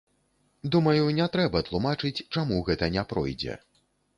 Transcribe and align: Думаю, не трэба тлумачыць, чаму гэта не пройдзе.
Думаю, 0.75 1.03
не 1.19 1.27
трэба 1.35 1.61
тлумачыць, 1.69 2.25
чаму 2.37 2.57
гэта 2.71 2.93
не 2.97 3.05
пройдзе. 3.13 3.63